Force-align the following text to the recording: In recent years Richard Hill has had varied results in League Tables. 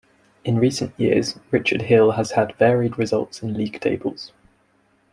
In 0.43 0.57
recent 0.57 0.99
years 0.99 1.37
Richard 1.51 1.83
Hill 1.83 2.13
has 2.13 2.31
had 2.31 2.55
varied 2.55 2.97
results 2.97 3.43
in 3.43 3.53
League 3.53 3.79
Tables. 3.79 4.33